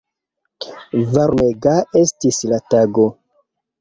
[1.11, 3.07] Varmega estis la tago.